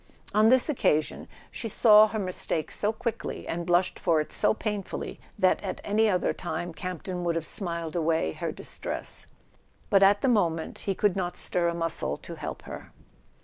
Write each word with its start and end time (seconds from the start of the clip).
On 0.33 0.49
this 0.49 0.67
occasion 0.67 1.27
she 1.51 1.69
saw 1.69 2.07
her 2.07 2.17
mistake 2.17 2.71
so 2.71 2.91
quickly, 2.91 3.47
and 3.47 3.67
blushed 3.67 3.99
for 3.99 4.19
it 4.19 4.33
so 4.33 4.51
painfully, 4.51 5.19
that 5.37 5.61
at 5.63 5.79
any 5.83 6.09
other 6.09 6.33
time 6.33 6.73
Campton 6.73 7.23
would 7.23 7.35
have 7.35 7.45
smiled 7.45 7.95
away 7.95 8.31
her 8.31 8.51
distress; 8.51 9.27
but 9.91 10.01
at 10.01 10.21
the 10.21 10.27
moment 10.27 10.79
he 10.89 10.95
could 10.95 11.15
not 11.15 11.37
stir 11.37 11.67
a 11.67 11.75
muscle 11.75 12.17
to 12.17 12.33
help 12.33 12.63
her. 12.63 12.91